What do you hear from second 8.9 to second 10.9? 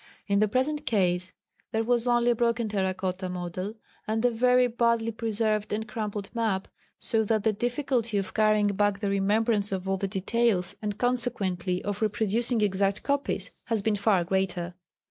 the remembrance of all the details,